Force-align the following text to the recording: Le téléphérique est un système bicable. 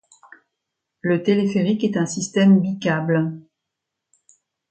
Le 1.01 1.21
téléphérique 1.21 1.83
est 1.83 1.95
un 1.95 2.07
système 2.07 2.59
bicable. 2.59 3.37